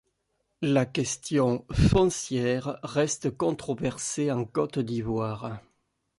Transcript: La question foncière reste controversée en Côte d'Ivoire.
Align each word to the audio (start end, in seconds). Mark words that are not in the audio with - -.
La 0.63 0.87
question 0.87 1.63
foncière 1.71 2.79
reste 2.81 3.29
controversée 3.37 4.31
en 4.31 4.45
Côte 4.45 4.79
d'Ivoire. 4.79 5.59